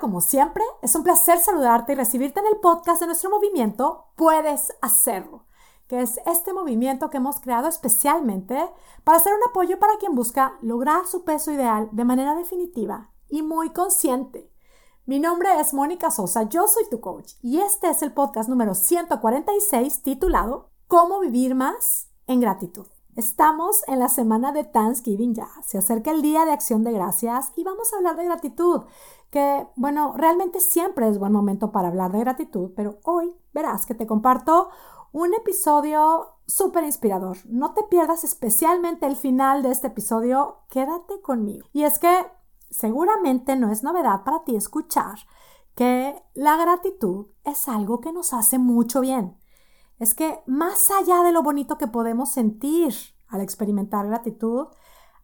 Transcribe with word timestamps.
como 0.00 0.20
siempre, 0.20 0.62
es 0.80 0.94
un 0.94 1.02
placer 1.02 1.38
saludarte 1.38 1.92
y 1.92 1.96
recibirte 1.96 2.40
en 2.40 2.46
el 2.46 2.60
podcast 2.60 3.00
de 3.00 3.06
nuestro 3.06 3.30
movimiento 3.30 4.06
Puedes 4.16 4.72
Hacerlo, 4.80 5.44
que 5.88 6.00
es 6.00 6.20
este 6.26 6.52
movimiento 6.52 7.10
que 7.10 7.16
hemos 7.16 7.40
creado 7.40 7.68
especialmente 7.68 8.70
para 9.04 9.18
ser 9.18 9.34
un 9.34 9.40
apoyo 9.48 9.78
para 9.78 9.96
quien 9.98 10.14
busca 10.14 10.56
lograr 10.62 11.06
su 11.06 11.24
peso 11.24 11.50
ideal 11.50 11.88
de 11.92 12.04
manera 12.04 12.34
definitiva 12.34 13.10
y 13.28 13.42
muy 13.42 13.70
consciente. 13.70 14.50
Mi 15.04 15.18
nombre 15.18 15.48
es 15.60 15.74
Mónica 15.74 16.10
Sosa, 16.10 16.44
yo 16.44 16.68
soy 16.68 16.88
tu 16.88 17.00
coach 17.00 17.32
y 17.42 17.60
este 17.60 17.90
es 17.90 18.02
el 18.02 18.12
podcast 18.12 18.48
número 18.48 18.74
146 18.74 20.02
titulado 20.02 20.70
¿Cómo 20.86 21.18
vivir 21.20 21.54
más 21.54 22.08
en 22.26 22.40
gratitud? 22.40 22.86
Estamos 23.14 23.82
en 23.88 23.98
la 23.98 24.08
semana 24.08 24.52
de 24.52 24.64
Thanksgiving 24.64 25.34
ya, 25.34 25.50
se 25.62 25.76
acerca 25.76 26.10
el 26.10 26.22
Día 26.22 26.46
de 26.46 26.52
Acción 26.52 26.82
de 26.82 26.92
Gracias 26.92 27.52
y 27.56 27.62
vamos 27.62 27.92
a 27.92 27.98
hablar 27.98 28.16
de 28.16 28.24
gratitud, 28.24 28.84
que 29.30 29.66
bueno, 29.76 30.14
realmente 30.16 30.60
siempre 30.60 31.06
es 31.06 31.18
buen 31.18 31.32
momento 31.32 31.72
para 31.72 31.88
hablar 31.88 32.10
de 32.12 32.20
gratitud, 32.20 32.70
pero 32.74 33.00
hoy 33.04 33.36
verás 33.52 33.84
que 33.84 33.94
te 33.94 34.06
comparto 34.06 34.70
un 35.12 35.34
episodio 35.34 36.38
súper 36.46 36.84
inspirador. 36.84 37.36
No 37.44 37.74
te 37.74 37.82
pierdas 37.82 38.24
especialmente 38.24 39.04
el 39.04 39.16
final 39.16 39.62
de 39.62 39.72
este 39.72 39.88
episodio, 39.88 40.60
quédate 40.70 41.20
conmigo. 41.20 41.68
Y 41.74 41.82
es 41.82 41.98
que 41.98 42.26
seguramente 42.70 43.56
no 43.56 43.70
es 43.70 43.82
novedad 43.82 44.24
para 44.24 44.42
ti 44.44 44.56
escuchar 44.56 45.18
que 45.74 46.14
la 46.32 46.56
gratitud 46.56 47.26
es 47.44 47.68
algo 47.68 48.00
que 48.00 48.10
nos 48.10 48.32
hace 48.32 48.58
mucho 48.58 49.02
bien 49.02 49.36
es 50.02 50.14
que 50.14 50.40
más 50.46 50.90
allá 50.90 51.22
de 51.22 51.30
lo 51.30 51.44
bonito 51.44 51.78
que 51.78 51.86
podemos 51.86 52.30
sentir 52.30 52.92
al 53.28 53.40
experimentar 53.40 54.04
gratitud, 54.08 54.66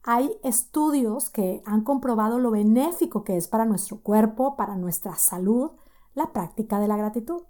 hay 0.05 0.31
estudios 0.45 1.31
que 1.31 1.65
han 1.67 1.83
comprobado 1.83 2.39
lo 2.39 2.53
benéfico 2.53 3.25
que 3.25 3.37
es 3.37 3.49
para 3.49 3.65
nuestro 3.65 4.01
cuerpo, 4.01 4.55
para 4.55 4.77
nuestra 4.77 5.17
salud, 5.17 5.73
la 6.15 6.33
práctica 6.33 6.79
de 6.79 6.87
la 6.87 6.97
gratitud. 6.97 7.43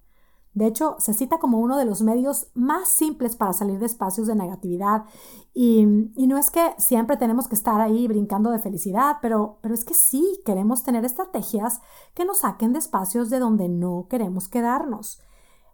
De 0.55 0.67
hecho, 0.67 0.97
se 1.01 1.13
cita 1.13 1.39
como 1.39 1.59
uno 1.59 1.77
de 1.77 1.85
los 1.85 2.01
medios 2.01 2.49
más 2.55 2.89
simples 2.89 3.37
para 3.37 3.53
salir 3.53 3.79
de 3.79 3.85
espacios 3.85 4.27
de 4.27 4.35
negatividad. 4.35 5.05
Y, 5.53 5.85
no 5.85 6.39
es 6.39 6.51
que 6.51 6.75
siempre 6.79 7.19
tenemos 7.19 7.47
que 7.47 7.57
estar 7.57 7.83
ahí 7.83 8.09
brincando 8.09 8.51
de 8.51 8.59
felicidad, 8.59 9.19
pero, 9.21 9.59
pero 9.61 9.75
es 9.75 9.85
que 9.85 9.93
sí 9.93 10.41
queremos 10.47 10.83
tener 10.83 11.05
estrategias 11.05 11.83
que 12.15 12.25
nos 12.25 12.39
saquen 12.39 12.73
de 12.73 12.79
espacios 12.79 13.29
de 13.29 13.39
donde 13.39 13.69
no 13.69 14.07
queremos 14.09 14.49
quedarnos. 14.49 15.21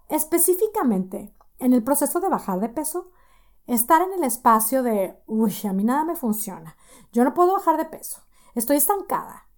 Específicamente, 0.09 1.33
en 1.58 1.72
el 1.72 1.83
proceso 1.83 2.20
de 2.20 2.28
bajar 2.28 2.60
de 2.60 2.69
peso, 2.69 3.10
estar 3.66 4.02
en 4.02 4.12
el 4.12 4.24
espacio 4.24 4.83
de, 4.83 5.19
uy, 5.27 5.55
a 5.69 5.72
mí 5.72 5.84
nada 5.84 6.05
me 6.05 6.16
funciona, 6.16 6.77
yo 7.12 7.24
no 7.24 7.34
puedo 7.34 7.55
bajar 7.55 7.77
de 7.77 7.86
peso, 7.86 8.22
estoy 8.55 8.77
estancada. 8.77 9.48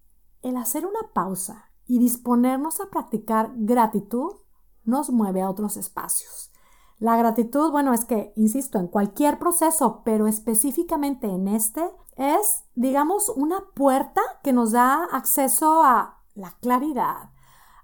El 0.41 0.55
hacer 0.55 0.85
una 0.85 1.11
pausa 1.13 1.71
y 1.85 1.99
disponernos 1.99 2.79
a 2.79 2.89
practicar 2.89 3.51
gratitud 3.55 4.35
nos 4.83 5.09
mueve 5.09 5.41
a 5.41 5.49
otros 5.49 5.77
espacios. 5.77 6.51
La 6.99 7.15
gratitud, 7.15 7.71
bueno, 7.71 7.93
es 7.93 8.05
que, 8.05 8.33
insisto, 8.35 8.79
en 8.79 8.87
cualquier 8.87 9.37
proceso, 9.37 10.01
pero 10.03 10.25
específicamente 10.25 11.27
en 11.27 11.47
este, 11.47 11.87
es, 12.15 12.63
digamos, 12.73 13.29
una 13.29 13.65
puerta 13.75 14.21
que 14.43 14.51
nos 14.51 14.71
da 14.71 15.03
acceso 15.11 15.83
a 15.83 16.23
la 16.33 16.51
claridad, 16.59 17.31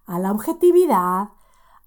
a 0.06 0.17
la 0.19 0.31
objetividad, 0.31 1.30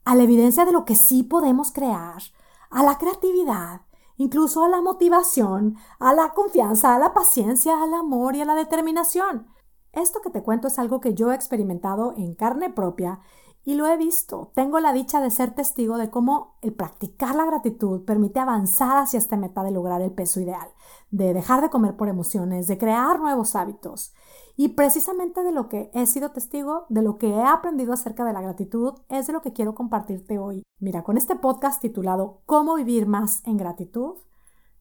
a 0.06 0.14
la 0.14 0.22
evidencia 0.22 0.64
de 0.64 0.72
lo 0.72 0.84
que 0.84 0.94
sí 0.94 1.24
podemos 1.24 1.72
crear, 1.72 2.22
a 2.70 2.84
la 2.84 2.96
creatividad, 2.96 3.80
incluso 4.16 4.64
a 4.64 4.68
la 4.68 4.80
motivación, 4.80 5.76
a 5.98 6.14
la 6.14 6.32
confianza, 6.32 6.94
a 6.94 6.98
la 7.00 7.12
paciencia, 7.12 7.82
al 7.82 7.92
amor 7.92 8.36
y 8.36 8.40
a 8.40 8.44
la 8.44 8.54
determinación. 8.54 9.48
Esto 9.92 10.20
que 10.20 10.30
te 10.30 10.44
cuento 10.44 10.68
es 10.68 10.78
algo 10.78 11.00
que 11.00 11.14
yo 11.14 11.32
he 11.32 11.34
experimentado 11.34 12.14
en 12.16 12.36
carne 12.36 12.70
propia 12.70 13.18
y 13.64 13.74
lo 13.74 13.88
he 13.88 13.96
visto. 13.96 14.52
Tengo 14.54 14.78
la 14.78 14.92
dicha 14.92 15.20
de 15.20 15.32
ser 15.32 15.56
testigo 15.56 15.98
de 15.98 16.08
cómo 16.08 16.56
el 16.62 16.72
practicar 16.72 17.34
la 17.34 17.44
gratitud 17.44 18.04
permite 18.04 18.38
avanzar 18.38 18.98
hacia 18.98 19.18
esta 19.18 19.36
meta 19.36 19.64
de 19.64 19.72
lograr 19.72 20.02
el 20.02 20.12
peso 20.12 20.38
ideal, 20.38 20.68
de 21.10 21.34
dejar 21.34 21.62
de 21.62 21.70
comer 21.70 21.96
por 21.96 22.06
emociones, 22.06 22.68
de 22.68 22.78
crear 22.78 23.18
nuevos 23.18 23.56
hábitos. 23.56 24.14
Y 24.58 24.68
precisamente 24.68 25.42
de 25.42 25.52
lo 25.52 25.68
que 25.68 25.90
he 25.92 26.06
sido 26.06 26.30
testigo, 26.30 26.86
de 26.88 27.02
lo 27.02 27.18
que 27.18 27.28
he 27.28 27.42
aprendido 27.42 27.92
acerca 27.92 28.24
de 28.24 28.32
la 28.32 28.40
gratitud, 28.40 28.94
es 29.10 29.26
de 29.26 29.34
lo 29.34 29.42
que 29.42 29.52
quiero 29.52 29.74
compartirte 29.74 30.38
hoy. 30.38 30.62
Mira, 30.80 31.04
con 31.04 31.18
este 31.18 31.36
podcast 31.36 31.82
titulado 31.82 32.40
¿Cómo 32.46 32.74
vivir 32.74 33.06
más 33.06 33.42
en 33.44 33.58
gratitud? 33.58 34.16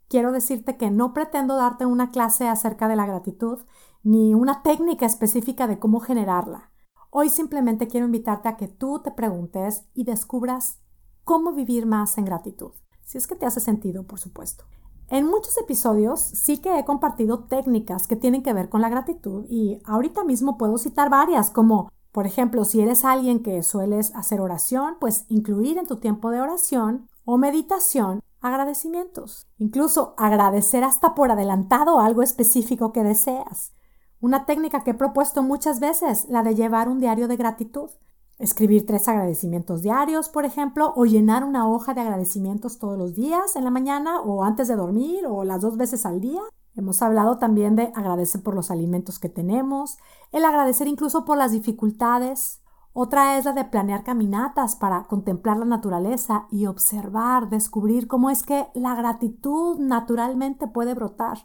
Quiero 0.08 0.32
decirte 0.32 0.78
que 0.78 0.92
no 0.92 1.14
pretendo 1.14 1.58
darte 1.58 1.86
una 1.86 2.10
clase 2.10 2.48
acerca 2.48 2.88
de 2.88 2.96
la 2.96 3.06
gratitud, 3.06 3.60
ni 4.02 4.34
una 4.34 4.62
técnica 4.64 5.06
específica 5.06 5.68
de 5.68 5.78
cómo 5.78 6.00
generarla. 6.00 6.72
Hoy 7.10 7.30
simplemente 7.30 7.88
quiero 7.88 8.06
invitarte 8.06 8.48
a 8.48 8.56
que 8.56 8.70
tú 8.70 9.02
te 9.04 9.12
preguntes 9.12 9.86
y 9.94 10.06
descubras 10.06 10.80
cómo 11.26 11.52
vivir 11.52 11.86
más 11.86 12.18
en 12.18 12.26
gratitud. 12.26 12.72
Si 13.04 13.18
es 13.18 13.28
que 13.28 13.36
te 13.36 13.46
hace 13.46 13.60
sentido, 13.60 14.06
por 14.08 14.20
supuesto. 14.20 14.66
En 15.10 15.28
muchos 15.28 15.58
episodios 15.58 16.20
sí 16.20 16.58
que 16.58 16.80
he 16.80 16.86
compartido 16.86 17.46
técnicas 17.46 18.08
que 18.08 18.16
tienen 18.16 18.44
que 18.44 18.54
ver 18.54 18.70
con 18.70 18.82
la 18.82 18.90
gratitud 18.90 19.46
y 19.50 19.80
ahorita 19.86 20.24
mismo 20.24 20.58
puedo 20.58 20.78
citar 20.78 21.10
varias 21.10 21.50
como 21.50 21.90
por 22.16 22.26
ejemplo, 22.26 22.64
si 22.64 22.80
eres 22.80 23.04
alguien 23.04 23.44
que 23.44 23.62
sueles 23.62 24.16
hacer 24.16 24.40
oración, 24.40 24.96
pues 25.02 25.26
incluir 25.28 25.78
en 25.78 25.86
tu 25.86 25.98
tiempo 25.98 26.32
de 26.32 26.40
oración 26.40 27.10
o 27.26 27.38
meditación 27.38 28.22
agradecimientos. 28.40 29.48
Incluso 29.58 30.14
agradecer 30.18 30.86
hasta 30.86 31.14
por 31.14 31.30
adelantado 31.30 32.00
algo 32.00 32.22
específico 32.22 32.94
que 32.94 33.04
deseas. 33.04 33.74
Una 34.22 34.46
técnica 34.46 34.86
que 34.86 34.92
he 34.92 34.94
propuesto 34.94 35.44
muchas 35.44 35.82
veces, 35.82 36.26
la 36.30 36.42
de 36.42 36.56
llevar 36.56 36.88
un 36.88 37.00
diario 37.00 37.28
de 37.28 37.36
gratitud. 37.36 37.90
Escribir 38.38 38.86
tres 38.86 39.08
agradecimientos 39.08 39.82
diarios, 39.82 40.28
por 40.28 40.44
ejemplo, 40.44 40.92
o 40.98 41.06
llenar 41.06 41.46
una 41.46 41.70
hoja 41.70 41.94
de 41.94 42.02
agradecimientos 42.02 42.80
todos 42.80 42.98
los 42.98 43.16
días, 43.16 43.56
en 43.56 43.64
la 43.64 43.72
mañana 43.72 44.20
o 44.20 44.44
antes 44.44 44.68
de 44.68 44.76
dormir 44.76 45.26
o 45.26 45.46
las 45.46 45.62
dos 45.62 45.78
veces 45.78 46.06
al 46.06 46.20
día. 46.20 46.42
Hemos 46.76 47.02
hablado 47.02 47.38
también 47.38 47.78
de 47.78 47.94
agradecer 47.96 48.44
por 48.44 48.54
los 48.54 48.72
alimentos 48.72 49.20
que 49.20 49.30
tenemos, 49.30 49.98
el 50.34 50.44
agradecer 50.44 50.88
incluso 50.88 51.24
por 51.24 51.38
las 51.38 51.54
dificultades. 51.54 52.62
Otra 52.92 53.38
es 53.38 53.46
la 53.46 53.54
de 53.54 53.64
planear 53.64 54.04
caminatas 54.04 54.76
para 54.76 55.04
contemplar 55.04 55.56
la 55.56 55.66
naturaleza 55.66 56.48
y 56.52 56.66
observar, 56.66 57.48
descubrir 57.48 58.10
cómo 58.10 58.30
es 58.30 58.44
que 58.44 58.68
la 58.74 58.96
gratitud 58.96 59.80
naturalmente 59.80 60.68
puede 60.68 60.94
brotar. 60.94 61.38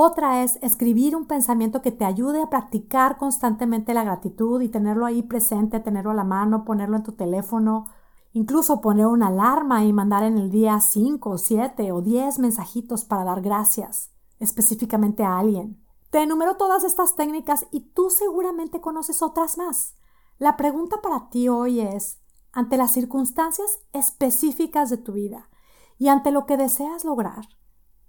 Otra 0.00 0.44
es 0.44 0.60
escribir 0.62 1.16
un 1.16 1.26
pensamiento 1.26 1.82
que 1.82 1.90
te 1.90 2.04
ayude 2.04 2.40
a 2.40 2.48
practicar 2.48 3.18
constantemente 3.18 3.94
la 3.94 4.04
gratitud 4.04 4.60
y 4.60 4.68
tenerlo 4.68 5.04
ahí 5.04 5.24
presente, 5.24 5.80
tenerlo 5.80 6.12
a 6.12 6.14
la 6.14 6.22
mano, 6.22 6.64
ponerlo 6.64 6.98
en 6.98 7.02
tu 7.02 7.14
teléfono, 7.16 7.84
incluso 8.32 8.80
poner 8.80 9.06
una 9.06 9.26
alarma 9.26 9.84
y 9.84 9.92
mandar 9.92 10.22
en 10.22 10.38
el 10.38 10.52
día 10.52 10.80
5, 10.80 11.36
7 11.36 11.90
o 11.90 12.00
10 12.00 12.38
mensajitos 12.38 13.04
para 13.04 13.24
dar 13.24 13.40
gracias 13.40 14.12
específicamente 14.38 15.24
a 15.24 15.36
alguien. 15.36 15.84
Te 16.10 16.22
enumero 16.22 16.56
todas 16.56 16.84
estas 16.84 17.16
técnicas 17.16 17.66
y 17.72 17.80
tú 17.80 18.08
seguramente 18.08 18.80
conoces 18.80 19.20
otras 19.20 19.58
más. 19.58 19.96
La 20.38 20.56
pregunta 20.56 20.98
para 21.02 21.28
ti 21.28 21.48
hoy 21.48 21.80
es, 21.80 22.20
ante 22.52 22.76
las 22.76 22.92
circunstancias 22.92 23.80
específicas 23.92 24.90
de 24.90 24.98
tu 24.98 25.14
vida 25.14 25.50
y 25.98 26.06
ante 26.06 26.30
lo 26.30 26.46
que 26.46 26.56
deseas 26.56 27.04
lograr, 27.04 27.57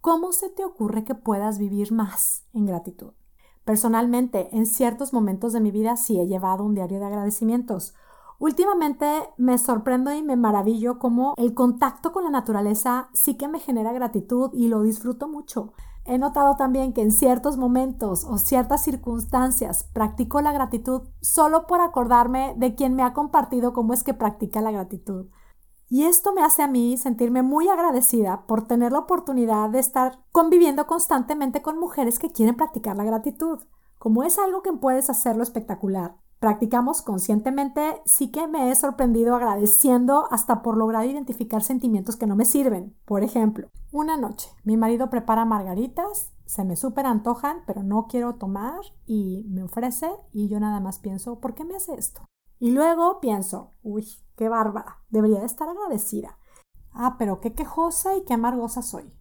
¿Cómo 0.02 0.32
se 0.32 0.50
te 0.50 0.64
ocurre 0.64 1.04
que 1.04 1.14
puedas 1.14 1.60
vivir 1.60 1.92
más 1.92 2.46
en 2.54 2.66
gratitud? 2.66 3.12
Personalmente, 3.66 4.48
en 4.56 4.66
ciertos 4.66 5.12
momentos 5.12 5.52
de 5.52 5.60
mi 5.60 5.72
vida 5.72 5.98
sí 5.98 6.22
he 6.22 6.26
llevado 6.26 6.64
un 6.64 6.74
diario 6.74 7.00
de 7.00 7.06
agradecimientos. 7.06 7.94
Últimamente 8.40 9.06
me 9.36 9.58
sorprendo 9.58 10.14
y 10.14 10.24
me 10.24 10.38
maravillo 10.38 11.00
cómo 11.00 11.34
el 11.36 11.54
contacto 11.54 12.14
con 12.14 12.24
la 12.24 12.30
naturaleza 12.30 13.10
sí 13.12 13.36
que 13.36 13.50
me 13.50 13.60
genera 13.60 13.92
gratitud 13.92 14.52
y 14.54 14.70
lo 14.70 14.84
disfruto 14.84 15.28
mucho. 15.28 15.74
He 16.06 16.18
notado 16.18 16.56
también 16.56 16.94
que 16.94 17.02
en 17.02 17.12
ciertos 17.12 17.58
momentos 17.58 18.24
o 18.24 18.38
ciertas 18.38 18.82
circunstancias 18.82 19.84
practico 19.92 20.40
la 20.40 20.54
gratitud 20.54 21.10
solo 21.22 21.68
por 21.68 21.82
acordarme 21.82 22.56
de 22.58 22.74
quien 22.74 22.96
me 22.96 23.04
ha 23.04 23.12
compartido 23.12 23.74
cómo 23.74 23.94
es 23.94 24.04
que 24.04 24.14
practica 24.14 24.62
la 24.62 24.72
gratitud. 24.72 25.28
Y 25.92 26.04
esto 26.04 26.34
me 26.34 26.44
hace 26.44 26.62
a 26.62 26.68
mí 26.68 26.98
sentirme 26.98 27.42
muy 27.42 27.68
agradecida 27.68 28.46
por 28.46 28.68
tener 28.68 28.92
la 28.92 29.00
oportunidad 29.00 29.72
de 29.72 29.80
estar 29.80 30.20
conviviendo 30.32 30.86
constantemente 30.86 31.64
con 31.64 31.80
mujeres 31.80 32.20
que 32.20 32.32
quieren 32.32 32.56
practicar 32.56 32.96
la 32.96 33.04
gratitud. 33.04 33.60
Como 33.98 34.24
es 34.24 34.38
algo 34.38 34.62
que 34.62 34.72
puedes 34.72 35.10
hacerlo 35.10 35.42
espectacular, 35.42 36.16
practicamos 36.38 37.02
conscientemente, 37.02 38.02
sí 38.06 38.32
que 38.32 38.48
me 38.48 38.70
he 38.70 38.76
sorprendido 38.76 39.36
agradeciendo 39.36 40.28
hasta 40.30 40.62
por 40.62 40.78
lograr 40.78 41.08
identificar 41.08 41.64
sentimientos 41.64 42.18
que 42.18 42.28
no 42.28 42.36
me 42.36 42.46
sirven. 42.46 42.96
Por 43.06 43.24
ejemplo, 43.24 43.70
una 43.92 44.16
noche, 44.16 44.52
mi 44.64 44.78
marido 44.78 45.10
prepara 45.10 45.44
margaritas, 45.44 46.32
se 46.46 46.66
me 46.66 46.76
súper 46.76 47.08
antojan, 47.08 47.64
pero 47.66 47.82
no 47.82 48.06
quiero 48.08 48.36
tomar 48.36 48.80
y 49.08 49.44
me 49.50 49.64
ofrece 49.64 50.12
y 50.32 50.50
yo 50.50 50.60
nada 50.60 50.80
más 50.80 51.00
pienso, 51.00 51.40
¿por 51.40 51.56
qué 51.56 51.66
me 51.66 51.76
hace 51.76 51.96
esto? 51.96 52.22
Y 52.60 52.72
luego 52.72 53.20
pienso, 53.22 53.74
uy, 53.82 54.06
qué 54.36 54.50
bárbara, 54.50 54.98
debería 55.10 55.40
de 55.40 55.46
estar 55.46 55.70
agradecida. 55.70 56.38
Ah, 56.92 57.16
pero 57.18 57.40
qué 57.40 57.54
quejosa 57.54 58.16
y 58.18 58.24
qué 58.26 58.34
amargosa 58.34 58.82
soy. 58.82 59.14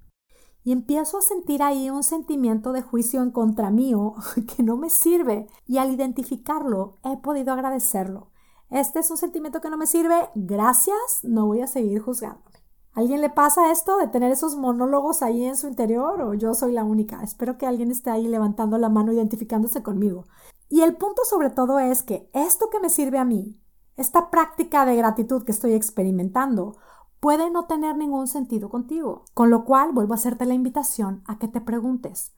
y 0.65 0.73
empiezo 0.73 1.19
a 1.19 1.23
sentir 1.23 1.63
ahí 1.63 1.89
un 1.89 2.03
sentimiento 2.03 2.73
de 2.73 2.83
juicio 2.83 3.23
en 3.23 3.31
contra 3.31 3.71
mío 3.71 4.15
que 4.57 4.63
no 4.63 4.77
me 4.77 4.91
sirve 4.91 5.47
y 5.67 5.79
al 5.79 5.93
identificarlo 5.93 6.99
he 7.05 7.17
podido 7.17 7.53
agradecerlo. 7.53 8.33
Este 8.71 8.99
es 8.99 9.11
un 9.11 9.17
sentimiento 9.17 9.61
que 9.63 9.71
no 9.71 9.79
me 9.79 9.87
sirve, 9.87 10.29
gracias, 10.35 10.97
no 11.23 11.47
voy 11.47 11.63
a 11.63 11.67
seguir 11.67 12.03
juzgándome. 12.03 12.45
¿Alguien 12.93 13.21
le 13.21 13.31
pasa 13.31 13.71
esto 13.71 13.97
de 13.97 14.09
tener 14.09 14.33
esos 14.33 14.57
monólogos 14.57 15.23
ahí 15.23 15.45
en 15.45 15.57
su 15.57 15.69
interior 15.69 16.21
o 16.21 16.35
yo 16.35 16.53
soy 16.55 16.73
la 16.73 16.85
única? 16.85 17.23
Espero 17.23 17.57
que 17.57 17.67
alguien 17.67 17.91
esté 17.91 18.11
ahí 18.11 18.27
levantando 18.27 18.77
la 18.77 18.89
mano 18.89 19.13
identificándose 19.13 19.83
conmigo. 19.83 20.25
Y 20.69 20.83
el 20.83 20.97
punto 20.97 21.23
sobre 21.25 21.51
todo 21.51 21.79
es 21.79 22.03
que 22.03 22.31
esto 22.33 22.69
que 22.71 22.81
me 22.81 22.91
sirve 22.91 23.19
a 23.19 23.25
mí, 23.25 23.61
esta 23.97 24.31
práctica 24.31 24.85
de 24.85 24.97
gratitud 24.97 25.45
que 25.45 25.53
estoy 25.53 25.73
experimentando, 25.73 26.77
puede 27.21 27.51
no 27.51 27.67
tener 27.67 27.97
ningún 27.97 28.29
sentido 28.29 28.69
contigo. 28.69 29.25
Con 29.35 29.51
lo 29.51 29.65
cual 29.65 29.93
vuelvo 29.93 30.13
a 30.13 30.17
hacerte 30.17 30.47
la 30.47 30.55
invitación 30.55 31.23
a 31.27 31.39
que 31.39 31.49
te 31.49 31.61
preguntes, 31.61 32.33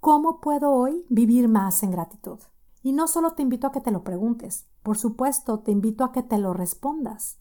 ¿cómo 0.00 0.40
puedo 0.40 0.70
hoy 0.70 1.04
vivir 1.08 1.48
más 1.48 1.82
en 1.82 1.90
gratitud? 1.90 2.38
Y 2.82 2.92
no 2.92 3.08
solo 3.08 3.32
te 3.32 3.42
invito 3.42 3.66
a 3.66 3.72
que 3.72 3.80
te 3.80 3.90
lo 3.90 4.04
preguntes, 4.04 4.66
por 4.82 4.98
supuesto, 4.98 5.60
te 5.60 5.72
invito 5.72 6.04
a 6.04 6.12
que 6.12 6.22
te 6.22 6.38
lo 6.38 6.52
respondas. 6.52 7.38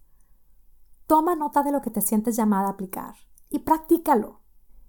Toma 1.05 1.35
nota 1.35 1.63
de 1.63 1.71
lo 1.71 1.81
que 1.81 1.89
te 1.89 2.01
sientes 2.01 2.35
llamada 2.35 2.67
a 2.67 2.71
aplicar 2.71 3.15
y 3.49 3.59
practícalo, 3.59 4.39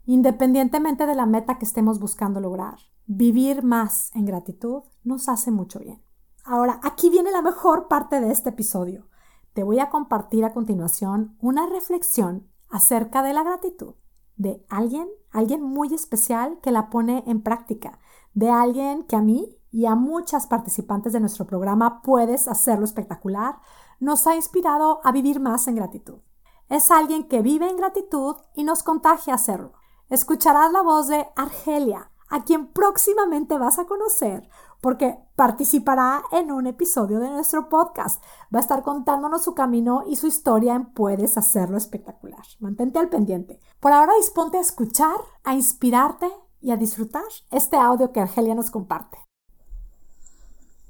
independientemente 0.06 1.06
de 1.06 1.14
la 1.14 1.26
meta 1.26 1.58
que 1.58 1.64
estemos 1.64 1.98
buscando 1.98 2.40
lograr. 2.40 2.78
Vivir 3.06 3.62
más 3.62 4.10
en 4.14 4.24
gratitud 4.24 4.82
nos 5.02 5.28
hace 5.28 5.50
mucho 5.50 5.80
bien. 5.80 6.02
Ahora, 6.44 6.80
aquí 6.82 7.10
viene 7.10 7.30
la 7.30 7.42
mejor 7.42 7.88
parte 7.88 8.20
de 8.20 8.30
este 8.30 8.50
episodio 8.50 9.08
te 9.54 9.62
voy 9.62 9.78
a 9.78 9.88
compartir 9.88 10.44
a 10.44 10.52
continuación 10.52 11.36
una 11.40 11.66
reflexión 11.66 12.50
acerca 12.68 13.22
de 13.22 13.32
la 13.32 13.44
gratitud 13.44 13.94
de 14.36 14.66
alguien, 14.68 15.08
alguien 15.30 15.62
muy 15.62 15.94
especial 15.94 16.58
que 16.60 16.72
la 16.72 16.90
pone 16.90 17.22
en 17.28 17.40
práctica, 17.40 18.00
de 18.34 18.50
alguien 18.50 19.04
que 19.04 19.14
a 19.14 19.22
mí 19.22 19.56
y 19.70 19.86
a 19.86 19.94
muchas 19.94 20.48
participantes 20.48 21.12
de 21.12 21.20
nuestro 21.20 21.46
programa 21.46 22.02
Puedes 22.02 22.48
hacerlo 22.48 22.84
espectacular, 22.84 23.60
nos 24.00 24.26
ha 24.26 24.34
inspirado 24.34 25.00
a 25.04 25.12
vivir 25.12 25.38
más 25.38 25.68
en 25.68 25.76
gratitud. 25.76 26.18
Es 26.68 26.90
alguien 26.90 27.28
que 27.28 27.42
vive 27.42 27.70
en 27.70 27.76
gratitud 27.76 28.34
y 28.56 28.64
nos 28.64 28.82
contagia 28.82 29.34
a 29.34 29.36
hacerlo. 29.36 29.74
Escucharás 30.08 30.72
la 30.72 30.82
voz 30.82 31.08
de 31.08 31.26
Argelia, 31.36 32.10
a 32.28 32.44
quien 32.44 32.72
próximamente 32.72 33.58
vas 33.58 33.78
a 33.78 33.86
conocer 33.86 34.48
porque 34.84 35.18
participará 35.34 36.22
en 36.30 36.52
un 36.52 36.66
episodio 36.66 37.18
de 37.18 37.30
nuestro 37.30 37.70
podcast. 37.70 38.22
Va 38.54 38.58
a 38.58 38.60
estar 38.60 38.82
contándonos 38.82 39.42
su 39.42 39.54
camino 39.54 40.04
y 40.06 40.16
su 40.16 40.26
historia 40.26 40.74
en 40.74 40.92
Puedes 40.92 41.38
hacerlo 41.38 41.78
espectacular. 41.78 42.42
Mantente 42.58 42.98
al 42.98 43.08
pendiente. 43.08 43.62
Por 43.80 43.92
ahora 43.92 44.12
disponte 44.18 44.58
a 44.58 44.60
escuchar, 44.60 45.16
a 45.42 45.54
inspirarte 45.54 46.30
y 46.60 46.70
a 46.70 46.76
disfrutar 46.76 47.24
este 47.50 47.78
audio 47.78 48.12
que 48.12 48.20
Argelia 48.20 48.54
nos 48.54 48.70
comparte. 48.70 49.16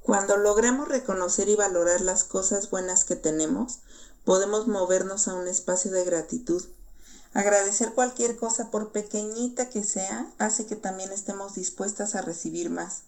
Cuando 0.00 0.38
logramos 0.38 0.88
reconocer 0.88 1.48
y 1.48 1.54
valorar 1.54 2.00
las 2.00 2.24
cosas 2.24 2.72
buenas 2.72 3.04
que 3.04 3.14
tenemos, 3.14 3.78
podemos 4.24 4.66
movernos 4.66 5.28
a 5.28 5.34
un 5.34 5.46
espacio 5.46 5.92
de 5.92 6.04
gratitud. 6.04 6.64
Agradecer 7.34 7.92
cualquier 7.92 8.36
cosa, 8.36 8.70
por 8.70 8.92
pequeñita 8.92 9.68
que 9.68 9.84
sea, 9.84 10.32
hace 10.38 10.64
que 10.66 10.76
también 10.76 11.12
estemos 11.12 11.54
dispuestas 11.54 12.14
a 12.14 12.22
recibir 12.22 12.70
más 12.70 13.02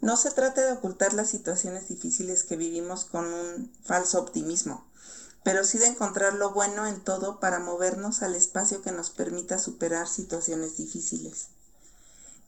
no 0.00 0.16
se 0.16 0.30
trata 0.30 0.64
de 0.64 0.72
ocultar 0.72 1.14
las 1.14 1.30
situaciones 1.30 1.88
difíciles 1.88 2.44
que 2.44 2.56
vivimos 2.56 3.06
con 3.06 3.32
un 3.32 3.72
falso 3.82 4.20
optimismo, 4.20 4.86
pero 5.42 5.64
sí 5.64 5.78
de 5.78 5.86
encontrar 5.86 6.34
lo 6.34 6.50
bueno 6.50 6.86
en 6.86 7.00
todo 7.00 7.40
para 7.40 7.60
movernos 7.60 8.22
al 8.22 8.34
espacio 8.34 8.82
que 8.82 8.92
nos 8.92 9.08
permita 9.08 9.58
superar 9.58 10.06
situaciones 10.06 10.76
difíciles. 10.76 11.46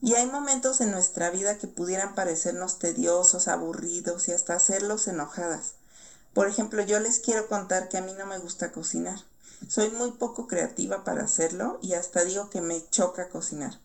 Y 0.01 0.13
hay 0.13 0.27
momentos 0.27 0.79
en 0.79 0.91
nuestra 0.91 1.31
vida 1.31 1.57
que 1.57 1.67
pudieran 1.67 2.13
parecernos 2.13 2.77
tediosos, 2.77 3.47
aburridos 3.47 4.27
y 4.27 4.31
hasta 4.31 4.53
hacerlos 4.53 5.07
enojadas. 5.07 5.73
Por 6.33 6.47
ejemplo, 6.47 6.83
yo 6.83 6.99
les 6.99 7.19
quiero 7.19 7.47
contar 7.47 7.89
que 7.89 7.97
a 7.97 8.01
mí 8.01 8.13
no 8.13 8.27
me 8.27 8.37
gusta 8.37 8.71
cocinar. 8.71 9.19
Soy 9.67 9.89
muy 9.91 10.11
poco 10.11 10.47
creativa 10.47 11.03
para 11.03 11.23
hacerlo 11.23 11.79
y 11.81 11.93
hasta 11.93 12.23
digo 12.23 12.49
que 12.49 12.61
me 12.61 12.87
choca 12.89 13.29
cocinar. 13.29 13.79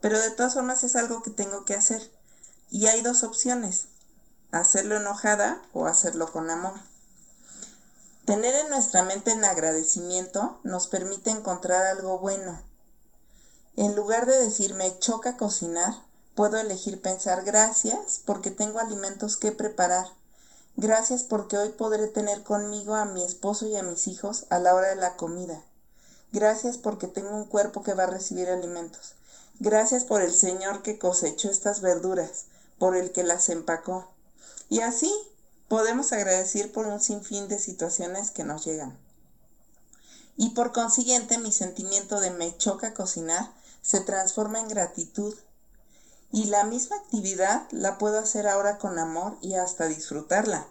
Pero 0.00 0.20
de 0.20 0.30
todas 0.30 0.54
formas 0.54 0.84
es 0.84 0.96
algo 0.96 1.22
que 1.22 1.30
tengo 1.30 1.64
que 1.64 1.74
hacer. 1.74 2.10
Y 2.70 2.86
hay 2.86 3.00
dos 3.00 3.22
opciones, 3.22 3.86
hacerlo 4.52 4.96
enojada 4.96 5.62
o 5.72 5.86
hacerlo 5.86 6.30
con 6.30 6.50
amor. 6.50 6.74
Tener 8.24 8.54
en 8.54 8.70
nuestra 8.70 9.02
mente 9.02 9.32
el 9.32 9.44
agradecimiento 9.44 10.58
nos 10.62 10.86
permite 10.86 11.30
encontrar 11.30 11.84
algo 11.86 12.18
bueno. 12.18 12.62
En 13.76 13.94
lugar 13.94 14.26
de 14.26 14.38
decir 14.38 14.74
me 14.74 14.98
choca 14.98 15.36
cocinar, 15.36 15.94
puedo 16.34 16.58
elegir 16.58 17.02
pensar 17.02 17.44
gracias 17.44 18.20
porque 18.24 18.50
tengo 18.50 18.78
alimentos 18.78 19.36
que 19.36 19.52
preparar. 19.52 20.06
Gracias 20.76 21.22
porque 21.22 21.56
hoy 21.56 21.68
podré 21.70 22.08
tener 22.08 22.42
conmigo 22.42 22.94
a 22.94 23.04
mi 23.04 23.22
esposo 23.24 23.66
y 23.66 23.76
a 23.76 23.82
mis 23.82 24.08
hijos 24.08 24.46
a 24.50 24.58
la 24.58 24.74
hora 24.74 24.88
de 24.88 24.96
la 24.96 25.16
comida. 25.16 25.62
Gracias 26.32 26.78
porque 26.78 27.06
tengo 27.06 27.30
un 27.30 27.44
cuerpo 27.44 27.84
que 27.84 27.94
va 27.94 28.04
a 28.04 28.08
recibir 28.08 28.48
alimentos. 28.48 29.14
Gracias 29.60 30.04
por 30.04 30.20
el 30.20 30.34
Señor 30.34 30.82
que 30.82 30.98
cosechó 30.98 31.48
estas 31.48 31.80
verduras 31.80 32.46
por 32.78 32.96
el 32.96 33.12
que 33.12 33.22
las 33.22 33.50
empacó. 33.50 34.10
Y 34.68 34.80
así 34.80 35.12
podemos 35.68 36.12
agradecer 36.12 36.72
por 36.72 36.86
un 36.86 37.00
sinfín 37.00 37.46
de 37.46 37.60
situaciones 37.60 38.32
que 38.32 38.42
nos 38.42 38.64
llegan. 38.64 38.98
Y 40.36 40.50
por 40.50 40.72
consiguiente 40.72 41.38
mi 41.38 41.52
sentimiento 41.52 42.18
de 42.18 42.30
me 42.30 42.56
choca 42.56 42.94
cocinar 42.94 43.52
se 43.80 44.00
transforma 44.00 44.58
en 44.58 44.68
gratitud. 44.68 45.34
Y 46.34 46.46
la 46.46 46.64
misma 46.64 46.96
actividad 46.96 47.62
la 47.70 47.96
puedo 47.96 48.18
hacer 48.18 48.48
ahora 48.48 48.78
con 48.78 48.98
amor 48.98 49.36
y 49.40 49.54
hasta 49.54 49.86
disfrutarla. 49.86 50.66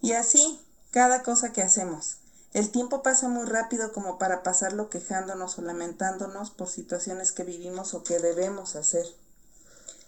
Y 0.00 0.12
así, 0.12 0.58
cada 0.90 1.22
cosa 1.22 1.52
que 1.52 1.60
hacemos. 1.60 2.16
El 2.54 2.70
tiempo 2.70 3.02
pasa 3.02 3.28
muy 3.28 3.44
rápido 3.44 3.92
como 3.92 4.16
para 4.16 4.42
pasarlo 4.42 4.88
quejándonos 4.88 5.58
o 5.58 5.60
lamentándonos 5.60 6.50
por 6.50 6.70
situaciones 6.70 7.32
que 7.32 7.44
vivimos 7.44 7.92
o 7.92 8.04
que 8.04 8.20
debemos 8.20 8.74
hacer. 8.74 9.04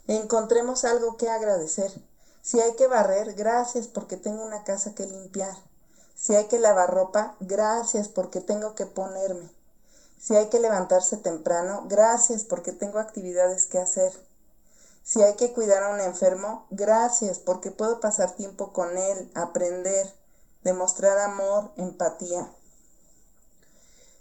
Encontremos 0.06 0.86
algo 0.86 1.18
que 1.18 1.28
agradecer. 1.28 1.92
Si 2.40 2.58
hay 2.58 2.74
que 2.74 2.86
barrer, 2.86 3.34
gracias 3.34 3.88
porque 3.88 4.16
tengo 4.16 4.42
una 4.42 4.64
casa 4.64 4.94
que 4.94 5.04
limpiar. 5.04 5.54
Si 6.16 6.34
hay 6.34 6.46
que 6.46 6.58
lavar 6.58 6.90
ropa, 6.90 7.36
gracias 7.40 8.08
porque 8.08 8.40
tengo 8.40 8.74
que 8.74 8.86
ponerme. 8.86 9.50
Si 10.18 10.34
hay 10.34 10.48
que 10.48 10.60
levantarse 10.60 11.18
temprano, 11.18 11.84
gracias 11.90 12.44
porque 12.44 12.72
tengo 12.72 12.98
actividades 13.00 13.66
que 13.66 13.78
hacer. 13.78 14.31
Si 15.04 15.20
hay 15.22 15.34
que 15.34 15.52
cuidar 15.52 15.82
a 15.82 15.88
un 15.90 16.00
enfermo, 16.00 16.66
gracias 16.70 17.38
porque 17.38 17.70
puedo 17.70 18.00
pasar 18.00 18.36
tiempo 18.36 18.72
con 18.72 18.96
él, 18.96 19.30
aprender, 19.34 20.12
demostrar 20.62 21.18
amor, 21.18 21.72
empatía. 21.76 22.52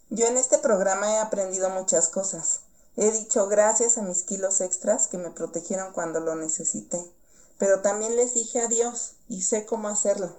Yo 0.09 0.25
en 0.25 0.37
este 0.37 0.57
programa 0.57 1.13
he 1.13 1.19
aprendido 1.19 1.69
muchas 1.69 2.09
cosas. 2.09 2.61
He 2.97 3.11
dicho 3.11 3.47
gracias 3.47 3.97
a 3.97 4.01
mis 4.01 4.23
kilos 4.23 4.59
extras 4.59 5.07
que 5.07 5.17
me 5.17 5.31
protegieron 5.31 5.93
cuando 5.93 6.19
lo 6.19 6.35
necesité, 6.35 6.99
pero 7.57 7.81
también 7.81 8.17
les 8.17 8.33
dije 8.33 8.59
adiós 8.59 9.13
y 9.29 9.43
sé 9.43 9.65
cómo 9.65 9.87
hacerlo. 9.87 10.35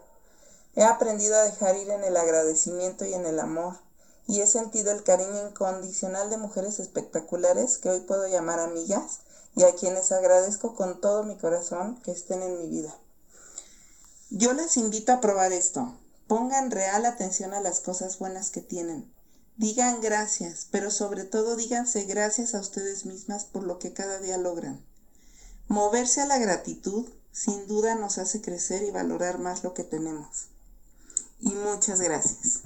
He 0.75 0.83
aprendido 0.83 1.37
a 1.37 1.45
dejar 1.45 1.77
ir 1.77 1.89
en 1.91 2.05
el 2.05 2.17
agradecimiento 2.17 3.05
y 3.05 3.15
en 3.15 3.27
el 3.27 3.41
amor, 3.41 3.79
y 4.27 4.41
he 4.41 4.47
sentido 4.47 4.93
el 4.93 5.03
cariño 5.03 5.49
incondicional 5.49 6.31
de 6.31 6.37
mujeres 6.37 6.79
espectaculares 6.79 7.79
que 7.79 7.91
hoy 7.91 8.01
puedo 8.01 8.27
llamar 8.27 8.61
amigas 8.61 9.21
y 9.57 9.65
a 9.65 9.75
quienes 9.75 10.13
agradezco 10.13 10.75
con 10.75 11.01
todo 11.01 11.25
mi 11.25 11.37
corazón 11.37 12.01
que 12.03 12.13
estén 12.13 12.43
en 12.43 12.59
mi 12.59 12.69
vida. 12.69 12.97
Yo 14.31 14.53
les 14.55 14.77
invito 14.77 15.13
a 15.13 15.21
probar 15.21 15.53
esto. 15.53 15.99
Pongan 16.27 16.71
real 16.71 17.05
atención 17.05 17.53
a 17.53 17.61
las 17.61 17.81
cosas 17.81 18.19
buenas 18.19 18.51
que 18.51 18.63
tienen. 18.63 19.13
Digan 19.57 20.01
gracias, 20.01 20.67
pero 20.71 20.91
sobre 20.91 21.25
todo 21.25 21.57
díganse 21.57 22.05
gracias 22.05 22.55
a 22.55 22.61
ustedes 22.61 23.05
mismas 23.05 23.45
por 23.45 23.65
lo 23.65 23.79
que 23.79 23.93
cada 23.93 24.19
día 24.19 24.39
logran. 24.39 24.83
Moverse 25.69 26.23
a 26.23 26.27
la 26.27 26.39
gratitud 26.39 27.07
sin 27.33 27.67
duda 27.67 27.95
nos 27.95 28.19
hace 28.19 28.41
crecer 28.41 28.83
y 28.83 28.91
valorar 28.91 29.39
más 29.39 29.65
lo 29.65 29.75
que 29.75 29.85
tenemos. 29.85 30.49
Y 31.41 31.51
muchas 31.51 32.01
gracias. 32.01 32.63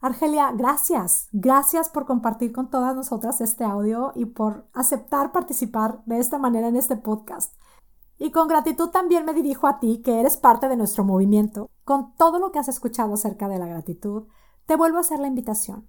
Argelia, 0.00 0.52
gracias. 0.52 1.28
Gracias 1.32 1.88
por 1.88 2.06
compartir 2.06 2.52
con 2.52 2.70
todas 2.70 2.94
nosotras 2.94 3.40
este 3.40 3.64
audio 3.64 4.12
y 4.14 4.26
por 4.26 4.68
aceptar 4.72 5.32
participar 5.32 6.02
de 6.04 6.18
esta 6.18 6.38
manera 6.38 6.68
en 6.68 6.76
este 6.76 6.96
podcast. 6.96 7.54
Y 8.18 8.30
con 8.30 8.48
gratitud 8.48 8.88
también 8.90 9.24
me 9.24 9.34
dirijo 9.34 9.66
a 9.66 9.78
ti, 9.78 10.02
que 10.02 10.20
eres 10.20 10.36
parte 10.36 10.68
de 10.68 10.76
nuestro 10.76 11.04
movimiento. 11.04 11.70
Con 11.84 12.14
todo 12.14 12.38
lo 12.38 12.52
que 12.52 12.58
has 12.58 12.68
escuchado 12.68 13.14
acerca 13.14 13.48
de 13.48 13.58
la 13.58 13.66
gratitud, 13.66 14.24
te 14.66 14.76
vuelvo 14.76 14.98
a 14.98 15.00
hacer 15.00 15.18
la 15.18 15.28
invitación 15.28 15.88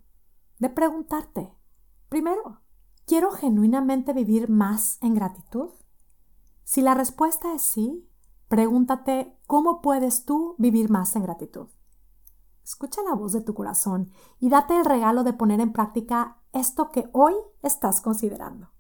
de 0.60 0.70
preguntarte, 0.70 1.54
primero, 2.10 2.62
¿quiero 3.06 3.32
genuinamente 3.32 4.14
vivir 4.14 4.50
más 4.50 4.98
en 5.02 5.14
gratitud? 5.16 5.70
Si 6.64 6.82
la 6.82 6.94
respuesta 6.94 7.54
es 7.54 7.62
sí, 7.62 8.10
pregúntate, 8.48 9.38
¿cómo 9.46 9.82
puedes 9.82 10.26
tú 10.26 10.56
vivir 10.58 10.90
más 10.90 11.16
en 11.16 11.24
gratitud? 11.24 11.68
Escucha 12.68 13.02
la 13.02 13.16
voz 13.16 13.32
de 13.32 13.40
tu 13.40 13.54
corazón 13.54 14.12
y 14.42 14.50
date 14.50 14.78
el 14.78 14.84
regalo 14.84 15.24
de 15.24 15.32
poner 15.32 15.62
en 15.62 15.72
práctica 15.72 16.42
esto 16.52 16.92
que 16.92 17.10
hoy 17.14 17.34
estás 17.62 18.02
considerando. 18.02 18.72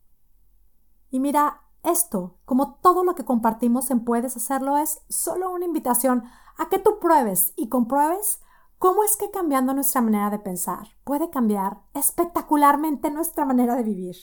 Y 1.10 1.22
mira, 1.22 1.62
esto, 1.84 2.38
como 2.44 2.75
todo 2.82 3.06
lo 3.06 3.15
que 3.15 3.24
compartimos 3.24 3.89
en 3.89 4.03
Puedes 4.03 4.36
Hacerlo, 4.36 4.77
es 4.77 5.00
solo 5.08 5.51
una 5.51 5.63
invitación 5.63 6.25
a 6.58 6.67
que 6.67 6.79
tú 6.79 7.00
pruebes 7.00 7.53
y 7.56 7.70
compruebes 7.70 8.41
cómo 8.77 9.06
es 9.06 9.15
que 9.15 9.32
cambiando 9.32 9.74
nuestra 9.74 10.01
manera 10.01 10.29
de 10.32 10.39
pensar 10.39 10.89
puede 11.06 11.29
cambiar 11.29 11.84
espectacularmente 11.94 13.10
nuestra 13.10 13.46
manera 13.46 13.77
de 13.77 13.84
vivir. 13.84 14.17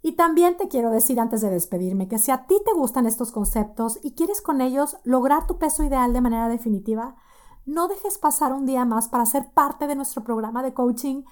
Y 0.00 0.12
también 0.12 0.56
te 0.56 0.68
quiero 0.68 0.88
decir 0.90 1.20
antes 1.20 1.42
de 1.42 1.50
despedirme 1.50 2.08
que 2.08 2.18
si 2.18 2.30
a 2.30 2.46
ti 2.46 2.56
te 2.64 2.72
gustan 2.72 3.04
estos 3.04 3.32
conceptos 3.32 3.98
y 4.02 4.14
quieres 4.14 4.40
con 4.40 4.62
ellos 4.62 4.96
lograr 5.04 5.46
tu 5.46 5.58
peso 5.58 5.84
ideal 5.84 6.14
de 6.14 6.22
manera 6.22 6.48
definitiva, 6.48 7.16
no 7.66 7.88
dejes 7.88 8.18
pasar 8.18 8.52
un 8.52 8.66
día 8.66 8.84
más 8.84 9.08
para 9.08 9.26
ser 9.26 9.52
parte 9.52 9.86
de 9.86 9.96
nuestro 9.96 10.22
programa 10.22 10.62
de 10.62 10.74
coaching. 10.74 11.24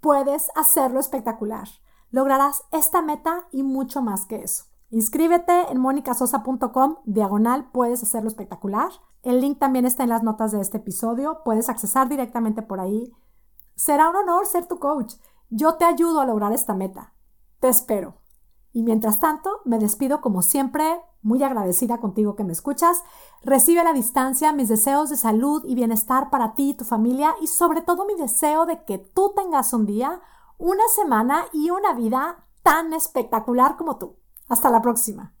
Puedes 0.00 0.48
hacerlo 0.54 1.00
espectacular. 1.00 1.68
Lograrás 2.10 2.64
esta 2.70 3.02
meta 3.02 3.46
y 3.50 3.62
mucho 3.62 4.02
más 4.02 4.26
que 4.26 4.42
eso. 4.42 4.64
Inscríbete 4.90 5.70
en 5.70 5.78
monicasosa.com, 5.78 6.96
diagonal, 7.04 7.70
puedes 7.70 8.02
hacerlo 8.02 8.28
espectacular. 8.28 8.90
El 9.22 9.40
link 9.40 9.58
también 9.58 9.86
está 9.86 10.02
en 10.02 10.08
las 10.08 10.22
notas 10.22 10.50
de 10.50 10.60
este 10.60 10.78
episodio, 10.78 11.42
puedes 11.44 11.68
accesar 11.68 12.08
directamente 12.08 12.62
por 12.62 12.80
ahí. 12.80 13.12
Será 13.76 14.10
un 14.10 14.16
honor 14.16 14.46
ser 14.46 14.66
tu 14.66 14.78
coach. 14.78 15.14
Yo 15.48 15.74
te 15.74 15.84
ayudo 15.84 16.20
a 16.20 16.26
lograr 16.26 16.52
esta 16.52 16.74
meta. 16.74 17.14
Te 17.60 17.68
espero. 17.68 18.16
Y 18.72 18.82
mientras 18.82 19.20
tanto, 19.20 19.60
me 19.64 19.78
despido 19.78 20.20
como 20.20 20.42
siempre, 20.42 21.00
muy 21.22 21.42
agradecida 21.42 21.98
contigo 21.98 22.36
que 22.36 22.44
me 22.44 22.52
escuchas. 22.52 23.02
Recibe 23.42 23.80
a 23.80 23.84
la 23.84 23.92
distancia 23.92 24.52
mis 24.52 24.68
deseos 24.68 25.10
de 25.10 25.16
salud 25.16 25.64
y 25.66 25.74
bienestar 25.74 26.30
para 26.30 26.54
ti 26.54 26.70
y 26.70 26.74
tu 26.74 26.84
familia 26.84 27.34
y 27.40 27.46
sobre 27.46 27.82
todo 27.82 28.06
mi 28.06 28.14
deseo 28.14 28.66
de 28.66 28.84
que 28.84 28.98
tú 28.98 29.32
tengas 29.34 29.72
un 29.72 29.86
día, 29.86 30.20
una 30.58 30.86
semana 30.94 31.44
y 31.52 31.70
una 31.70 31.94
vida 31.94 32.46
tan 32.62 32.92
espectacular 32.92 33.76
como 33.76 33.98
tú. 33.98 34.16
Hasta 34.48 34.70
la 34.70 34.82
próxima. 34.82 35.34